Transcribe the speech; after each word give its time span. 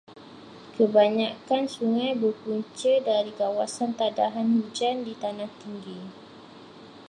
Kebanyakan 0.81 1.63
sungai 1.73 2.11
berpunca 2.21 2.93
dari 3.09 3.29
kawasan 3.41 3.91
tadahan 3.99 4.47
hujan 4.57 4.95
di 5.07 5.13
tanah 5.23 5.51
tinggi. 5.61 5.99